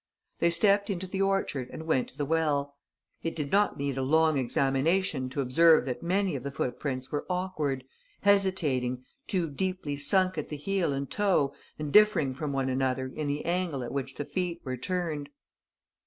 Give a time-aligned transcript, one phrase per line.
[0.39, 2.75] They stepped into the orchard and went to the well.
[3.21, 7.27] It did not need a long examination to observe that many of the footprints were
[7.29, 7.83] awkward,
[8.21, 13.27] hesitating, too deeply sunk at the heel and toe and differing from one another in
[13.27, 15.29] the angle at which the feet were turned.